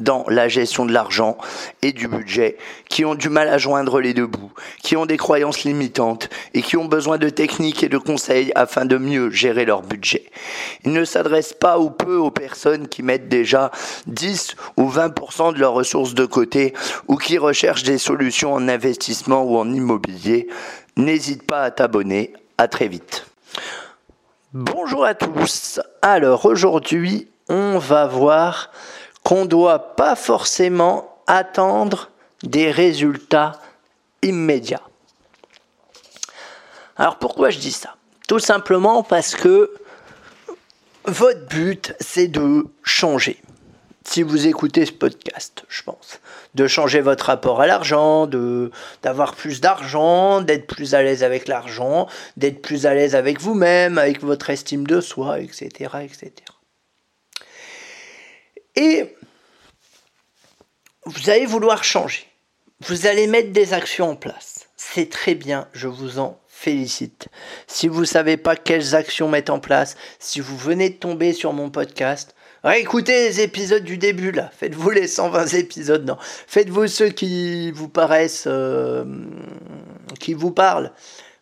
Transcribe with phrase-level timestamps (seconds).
[0.00, 1.38] dans la gestion de l'argent
[1.82, 2.56] et du budget,
[2.88, 6.62] qui ont du mal à joindre les deux bouts, qui ont des croyances limitantes et
[6.62, 10.30] qui ont besoin de techniques et de conseils afin de mieux gérer leur budget.
[10.84, 13.70] Il ne s'adresse pas ou peu aux personnes qui mettent déjà
[14.06, 16.74] 10 ou 20% de leurs ressources de côté
[17.08, 20.48] ou qui recherchent des solutions en investissement ou en immobilier.
[20.96, 22.32] N'hésite pas à t'abonner.
[22.58, 23.26] À très vite.
[24.52, 25.80] Bonjour à tous.
[26.02, 28.70] Alors aujourd'hui, on va voir
[29.30, 32.10] qu'on ne doit pas forcément attendre
[32.42, 33.60] des résultats
[34.22, 34.82] immédiats.
[36.96, 37.94] Alors pourquoi je dis ça?
[38.26, 39.72] Tout simplement parce que
[41.04, 43.40] votre but, c'est de changer.
[44.04, 46.18] Si vous écoutez ce podcast, je pense,
[46.56, 48.72] de changer votre rapport à l'argent, de
[49.04, 53.96] d'avoir plus d'argent, d'être plus à l'aise avec l'argent, d'être plus à l'aise avec vous-même,
[53.96, 55.68] avec votre estime de soi, etc.,
[56.02, 56.32] etc.
[58.74, 59.14] Et
[61.06, 62.26] vous allez vouloir changer.
[62.80, 64.68] Vous allez mettre des actions en place.
[64.76, 67.28] C'est très bien, je vous en félicite.
[67.66, 71.32] Si vous ne savez pas quelles actions mettre en place, si vous venez de tomber
[71.32, 72.34] sur mon podcast,
[72.74, 74.50] écoutez les épisodes du début là.
[74.56, 76.16] Faites-vous les 120 épisodes, non.
[76.20, 79.04] Faites-vous ceux qui vous paraissent, euh,
[80.18, 80.92] qui vous parlent.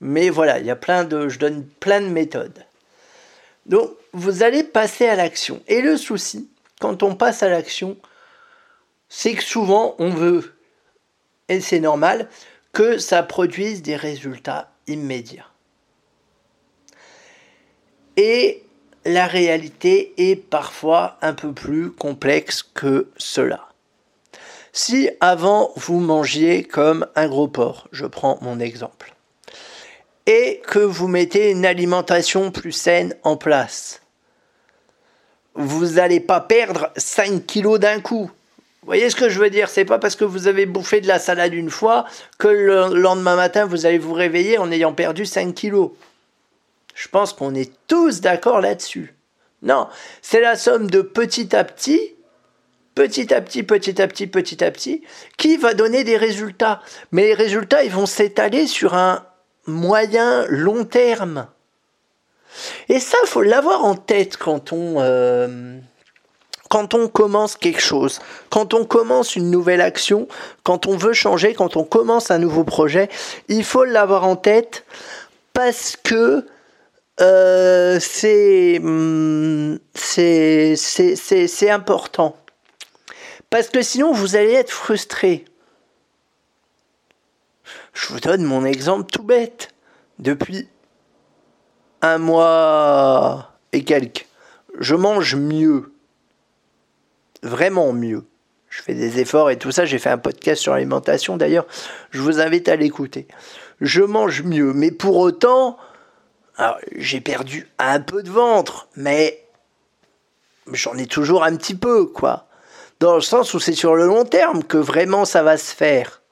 [0.00, 2.64] Mais voilà, il y a plein de, je donne plein de méthodes.
[3.66, 5.62] Donc, vous allez passer à l'action.
[5.66, 6.48] Et le souci,
[6.80, 7.96] quand on passe à l'action,
[9.16, 10.56] c'est que souvent on veut,
[11.48, 12.28] et c'est normal,
[12.72, 15.46] que ça produise des résultats immédiats.
[18.16, 18.64] Et
[19.04, 23.68] la réalité est parfois un peu plus complexe que cela.
[24.72, 29.14] Si avant vous mangiez comme un gros porc, je prends mon exemple,
[30.26, 34.02] et que vous mettez une alimentation plus saine en place,
[35.54, 38.28] vous n'allez pas perdre 5 kilos d'un coup.
[38.84, 39.70] Vous voyez ce que je veux dire?
[39.70, 42.04] C'est pas parce que vous avez bouffé de la salade une fois
[42.36, 45.92] que le lendemain matin vous allez vous réveiller en ayant perdu 5 kilos.
[46.94, 49.14] Je pense qu'on est tous d'accord là-dessus.
[49.62, 49.88] Non,
[50.20, 52.14] c'est la somme de petit à petit,
[52.94, 55.02] petit à petit, petit à petit, petit à petit,
[55.38, 56.82] qui va donner des résultats.
[57.10, 59.24] Mais les résultats, ils vont s'étaler sur un
[59.66, 61.46] moyen long terme.
[62.90, 65.78] Et ça, faut l'avoir en tête quand on, euh,
[66.74, 68.18] quand on commence quelque chose,
[68.50, 70.26] quand on commence une nouvelle action,
[70.64, 73.08] quand on veut changer, quand on commence un nouveau projet,
[73.46, 74.84] il faut l'avoir en tête
[75.52, 76.44] parce que
[77.20, 78.00] euh,
[78.82, 82.36] hum, c'est c'est important.
[83.50, 85.44] Parce que sinon, vous allez être frustré.
[87.92, 89.68] Je vous donne mon exemple tout bête.
[90.18, 90.68] Depuis
[92.02, 94.26] un mois et quelques,
[94.80, 95.93] je mange mieux
[97.44, 98.24] vraiment mieux.
[98.68, 99.84] Je fais des efforts et tout ça.
[99.84, 101.66] J'ai fait un podcast sur l'alimentation d'ailleurs.
[102.10, 103.28] Je vous invite à l'écouter.
[103.80, 105.78] Je mange mieux, mais pour autant,
[106.96, 109.46] j'ai perdu un peu de ventre, mais
[110.72, 112.48] j'en ai toujours un petit peu, quoi.
[113.00, 116.22] Dans le sens où c'est sur le long terme que vraiment ça va se faire.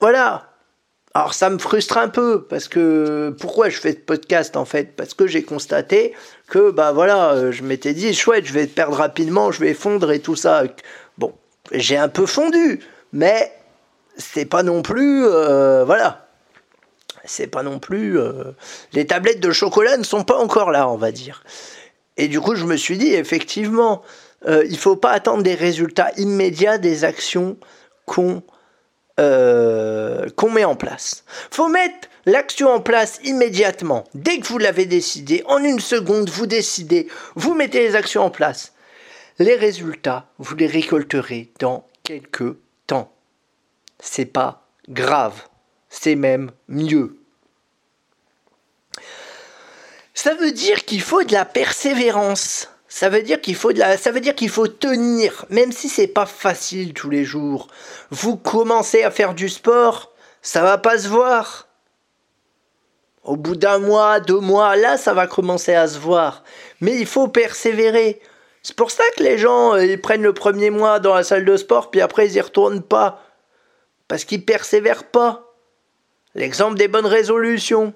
[0.00, 0.49] Voilà.
[1.12, 4.94] Alors ça me frustre un peu parce que pourquoi je fais ce podcast en fait?
[4.94, 6.14] Parce que j'ai constaté
[6.46, 10.12] que bah voilà, euh, je m'étais dit chouette, je vais perdre rapidement, je vais fondre
[10.12, 10.62] et tout ça.
[11.18, 11.34] Bon,
[11.72, 12.78] j'ai un peu fondu,
[13.12, 13.52] mais
[14.16, 16.28] c'est pas non plus euh, voilà.
[17.24, 18.52] C'est pas non plus euh,
[18.92, 21.42] les tablettes de chocolat ne sont pas encore là, on va dire.
[22.16, 24.02] Et du coup, je me suis dit effectivement,
[24.46, 27.56] il faut pas attendre des résultats immédiats des actions
[28.06, 28.42] qu'on
[29.20, 31.24] euh, qu'on met en place.
[31.50, 34.04] Faut mettre l'action en place immédiatement.
[34.14, 38.30] Dès que vous l'avez décidé, en une seconde, vous décidez, vous mettez les actions en
[38.30, 38.72] place.
[39.38, 42.56] Les résultats, vous les récolterez dans quelques
[42.86, 43.12] temps.
[43.98, 45.42] C'est pas grave,
[45.90, 47.18] c'est même mieux.
[50.14, 52.70] Ça veut dire qu'il faut de la persévérance.
[52.92, 57.68] Ça veut dire qu'il faut tenir, même si c'est pas facile tous les jours.
[58.10, 61.68] Vous commencez à faire du sport, ça va pas se voir.
[63.22, 66.42] Au bout d'un mois, deux mois, là, ça va commencer à se voir.
[66.80, 68.20] Mais il faut persévérer.
[68.64, 71.44] C'est pour ça que les gens, euh, ils prennent le premier mois dans la salle
[71.44, 73.22] de sport, puis après, ils y retournent pas.
[74.08, 75.54] Parce qu'ils persévèrent pas.
[76.34, 77.94] L'exemple des bonnes résolutions.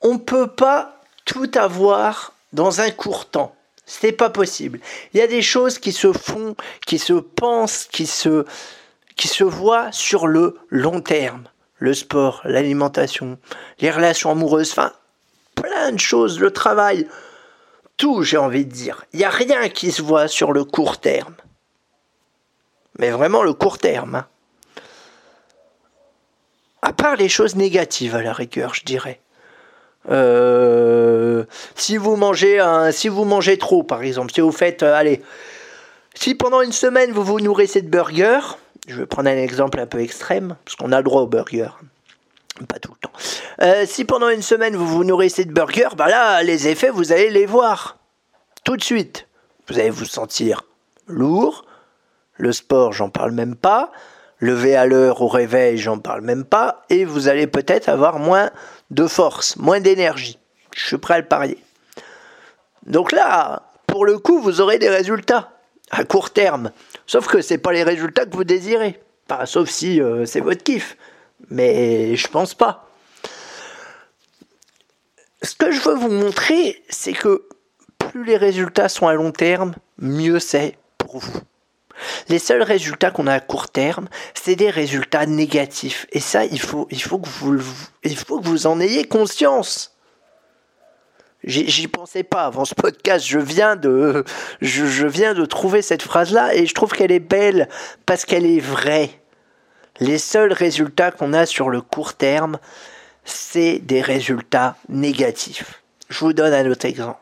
[0.00, 0.99] On peut pas
[1.30, 3.54] tout avoir dans un court temps.
[3.86, 4.80] C'est pas possible.
[5.14, 8.44] Il y a des choses qui se font, qui se pensent, qui se,
[9.14, 11.44] qui se voient sur le long terme.
[11.78, 13.38] Le sport, l'alimentation,
[13.78, 14.92] les relations amoureuses, enfin,
[15.54, 17.06] plein de choses, le travail,
[17.96, 19.04] tout, j'ai envie de dire.
[19.12, 21.36] Il n'y a rien qui se voit sur le court terme.
[22.98, 24.16] Mais vraiment le court terme.
[24.16, 24.26] Hein.
[26.82, 29.20] À part les choses négatives à la rigueur, je dirais.
[30.08, 31.44] Euh,
[31.74, 35.22] si vous mangez un, si vous mangez trop, par exemple, si vous faites, euh, allez,
[36.14, 38.56] si pendant une semaine vous vous nourrissez de burgers,
[38.88, 41.68] je vais prendre un exemple un peu extrême, parce qu'on a le droit au burger,
[42.66, 43.12] pas tout le temps.
[43.62, 47.30] Euh, si pendant une semaine vous vous nourrissez de burgers, bah les effets, vous allez
[47.30, 47.98] les voir
[48.64, 49.26] tout de suite.
[49.68, 50.62] Vous allez vous sentir
[51.06, 51.64] lourd.
[52.36, 53.92] Le sport, j'en parle même pas.
[54.40, 56.84] Lever à l'heure au réveil, j'en parle même pas.
[56.88, 58.50] Et vous allez peut-être avoir moins
[58.90, 60.38] de force, moins d'énergie.
[60.74, 61.58] Je suis prêt à le parier.
[62.86, 65.52] Donc là, pour le coup, vous aurez des résultats
[65.90, 66.70] à court terme.
[67.06, 69.00] Sauf que ce pas les résultats que vous désirez.
[69.44, 70.96] sauf si euh, c'est votre kiff.
[71.50, 72.88] Mais je pense pas.
[75.42, 77.46] Ce que je veux vous montrer, c'est que
[77.98, 81.40] plus les résultats sont à long terme, mieux c'est pour vous.
[82.28, 86.06] Les seuls résultats qu'on a à court terme, c'est des résultats négatifs.
[86.12, 87.58] Et ça, il faut, il faut, que, vous,
[88.04, 89.96] il faut que vous en ayez conscience.
[91.42, 93.24] J'y pensais pas avant ce podcast.
[93.26, 94.24] Je viens de,
[94.60, 97.68] je, viens de trouver cette phrase-là et je trouve qu'elle est belle
[98.04, 99.10] parce qu'elle est vraie.
[100.00, 102.58] Les seuls résultats qu'on a sur le court terme,
[103.24, 105.82] c'est des résultats négatifs.
[106.08, 107.19] Je vous donne un autre exemple.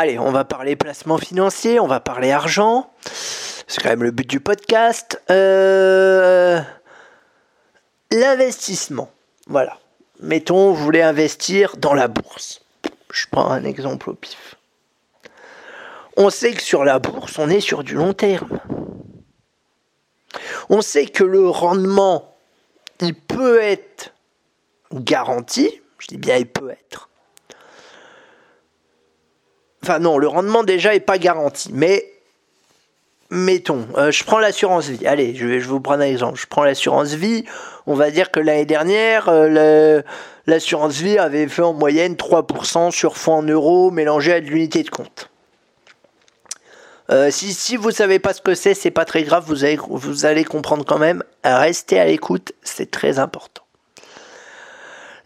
[0.00, 2.88] Allez, on va parler placement financier, on va parler argent.
[3.02, 5.20] C'est quand même le but du podcast.
[5.28, 6.60] Euh,
[8.12, 9.10] l'investissement.
[9.48, 9.76] Voilà.
[10.20, 12.60] Mettons, vous voulez investir dans la bourse.
[13.12, 14.54] Je prends un exemple au pif.
[16.16, 18.60] On sait que sur la bourse, on est sur du long terme.
[20.70, 22.36] On sait que le rendement,
[23.00, 24.14] il peut être
[24.92, 25.82] garanti.
[25.98, 27.08] Je dis bien il peut être.
[29.82, 31.70] Enfin non, le rendement déjà n'est pas garanti.
[31.72, 32.04] Mais
[33.30, 35.06] mettons, euh, je prends l'assurance vie.
[35.06, 36.38] Allez, je vais, vous prendre un exemple.
[36.38, 37.44] Je prends l'assurance vie.
[37.86, 40.02] On va dire que l'année dernière, euh,
[40.46, 44.82] l'assurance vie avait fait en moyenne 3% sur fonds en euros mélangés à de l'unité
[44.82, 45.30] de compte.
[47.10, 49.78] Euh, si, si vous savez pas ce que c'est, c'est pas très grave, vous allez,
[49.88, 51.22] vous allez comprendre quand même.
[51.42, 53.62] Restez à l'écoute, c'est très important.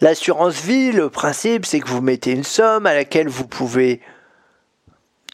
[0.00, 4.00] L'assurance vie, le principe, c'est que vous mettez une somme à laquelle vous pouvez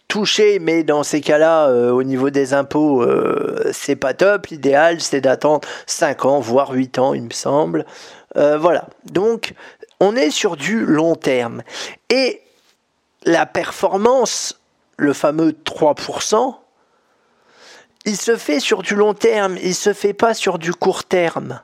[0.09, 4.47] touché, mais dans ces cas-là, euh, au niveau des impôts, euh, c'est pas top.
[4.47, 7.85] L'idéal, c'est d'attendre 5 ans, voire 8 ans, il me semble.
[8.37, 8.89] Euh, voilà.
[9.05, 9.53] Donc,
[10.01, 11.63] on est sur du long terme.
[12.09, 12.41] Et
[13.25, 14.59] la performance,
[14.97, 16.57] le fameux 3%,
[18.07, 21.61] il se fait sur du long terme, il se fait pas sur du court terme.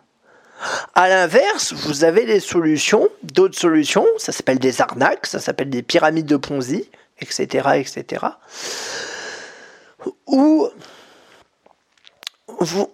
[0.94, 5.82] À l'inverse, vous avez des solutions, d'autres solutions, ça s'appelle des arnaques, ça s'appelle des
[5.82, 6.90] pyramides de Ponzi,
[7.20, 8.26] etc., etc.,
[10.26, 10.68] où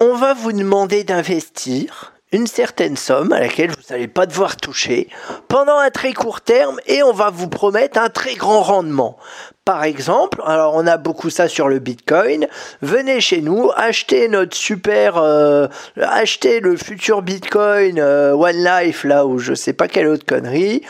[0.01, 5.09] on va vous demander d'investir une certaine somme à laquelle vous n'allez pas devoir toucher
[5.49, 9.17] pendant un très court terme et on va vous promettre un très grand rendement.
[9.65, 12.47] Par exemple, alors on a beaucoup ça sur le Bitcoin,
[12.83, 15.67] venez chez nous, achetez notre super, euh,
[16.01, 20.83] achetez le futur Bitcoin euh, One Life là où je sais pas quelle autre connerie,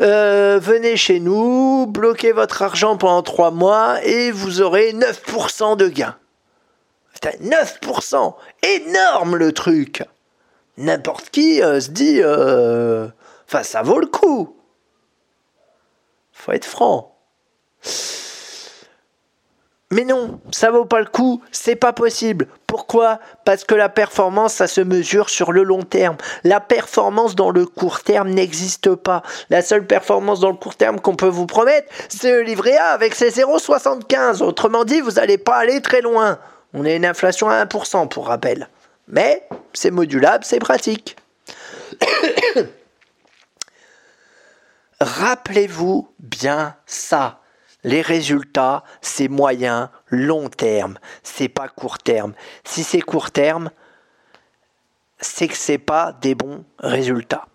[0.00, 5.88] euh, venez chez nous, bloquez votre argent pendant 3 mois et vous aurez 9% de
[5.88, 6.16] gain.
[7.20, 10.04] 9% Énorme le truc
[10.76, 13.08] N'importe qui euh, se dit, euh,
[13.48, 14.56] enfin ça vaut le coup.
[16.32, 17.18] Faut être franc.
[19.90, 22.46] Mais non, ça vaut pas le coup, c'est pas possible.
[22.66, 23.20] Pourquoi?
[23.46, 26.18] Parce que la performance, ça se mesure sur le long terme.
[26.44, 29.22] La performance dans le court terme n'existe pas.
[29.48, 32.88] La seule performance dans le court terme qu'on peut vous promettre, c'est le livret A
[32.88, 34.42] avec ses 0,75.
[34.42, 36.38] Autrement dit, vous n'allez pas aller très loin.
[36.74, 38.68] On a une inflation à 1% pour rappel.
[39.06, 41.16] Mais c'est modulable, c'est pratique.
[45.00, 47.40] Rappelez-vous bien ça
[47.84, 52.34] Les résultats, c'est moyen, long terme, c'est pas court terme.
[52.64, 53.70] Si c'est court terme,
[55.20, 57.46] c'est que c'est pas des bons résultats.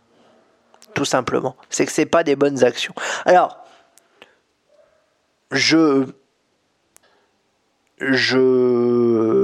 [0.94, 1.56] Tout simplement.
[1.70, 2.94] C'est que c'est pas des bonnes actions.
[3.26, 3.66] Alors,
[5.52, 6.08] je
[8.00, 9.44] je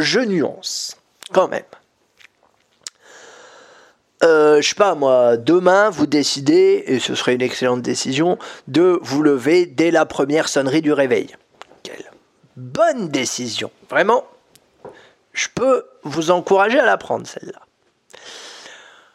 [0.00, 0.96] je nuance
[1.32, 1.64] quand même.
[4.24, 8.98] Euh, je sais pas moi, demain vous décidez, et ce serait une excellente décision, de
[9.02, 11.36] vous lever dès la première sonnerie du réveil.
[11.82, 12.10] Quelle
[12.56, 14.24] bonne décision, vraiment.
[15.32, 17.60] Je peux vous encourager à la prendre celle-là.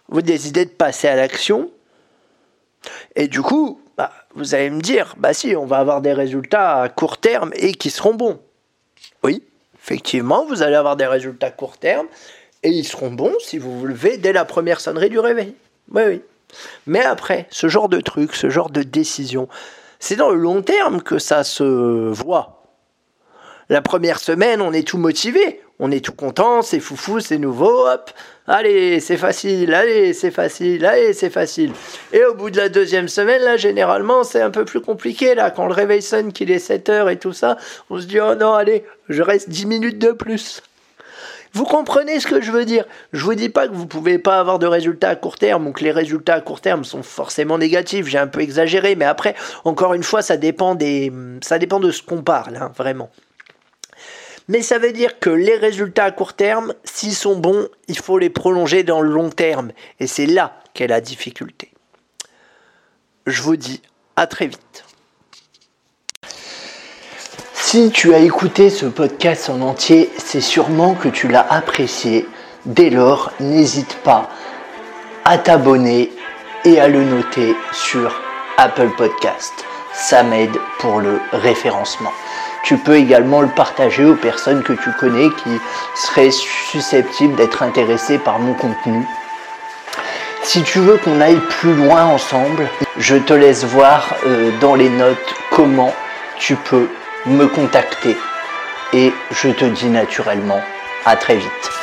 [0.08, 1.70] Vous décidez de passer à l'action,
[3.16, 6.82] et du coup, bah, vous allez me dire, bah si, on va avoir des résultats
[6.82, 8.40] à court terme et qui seront bons.
[9.24, 9.44] Oui,
[9.78, 12.08] effectivement, vous allez avoir des résultats à court terme
[12.64, 15.54] et ils seront bons si vous vous levez dès la première sonnerie du réveil.
[15.92, 16.22] Oui, oui.
[16.86, 19.48] Mais après, ce genre de truc, ce genre de décision,
[20.00, 22.64] c'est dans le long terme que ça se voit.
[23.70, 27.88] La première semaine, on est tout motivé, on est tout content, c'est foufou, c'est nouveau,
[27.88, 28.12] hop,
[28.46, 31.72] allez, c'est facile, allez, c'est facile, allez, c'est facile.
[32.12, 35.50] Et au bout de la deuxième semaine, là, généralement, c'est un peu plus compliqué, là,
[35.50, 37.58] quand le réveil sonne, qu'il est 7 heures et tout ça,
[37.90, 40.62] on se dit, oh non, allez, je reste 10 minutes de plus.
[41.54, 44.40] Vous comprenez ce que je veux dire Je vous dis pas que vous pouvez pas
[44.40, 47.60] avoir de résultats à court terme ou que les résultats à court terme sont forcément
[47.60, 48.08] négatifs.
[48.08, 51.92] J'ai un peu exagéré, mais après, encore une fois, ça dépend des, ça dépend de
[51.92, 53.12] ce qu'on parle, hein, vraiment.
[54.48, 58.18] Mais ça veut dire que les résultats à court terme, s'ils sont bons, il faut
[58.18, 59.72] les prolonger dans le long terme.
[60.00, 61.72] Et c'est là qu'est la difficulté.
[63.28, 63.82] Je vous dis
[64.16, 64.83] à très vite.
[67.74, 72.28] Si tu as écouté ce podcast en entier, c'est sûrement que tu l'as apprécié.
[72.68, 74.30] Dès lors, n'hésite pas
[75.26, 76.12] à t'abonner
[76.66, 78.22] et à le noter sur
[78.60, 79.52] Apple Podcast.
[79.92, 82.12] Ça m'aide pour le référencement.
[82.64, 85.58] Tu peux également le partager aux personnes que tu connais qui
[85.96, 89.04] seraient susceptibles d'être intéressées par mon contenu.
[90.44, 94.90] Si tu veux qu'on aille plus loin ensemble, je te laisse voir euh, dans les
[94.90, 95.92] notes comment
[96.38, 96.88] tu peux
[97.26, 98.18] me contacter
[98.94, 100.62] et je te dis naturellement
[101.06, 101.83] à très vite.